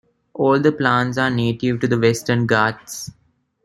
All 0.33 0.59
the 0.59 0.71
plants 0.71 1.19
are 1.19 1.29
native 1.29 1.79
to 1.81 1.87
the 1.87 1.99
Western 1.99 2.47
Ghats. 2.47 3.11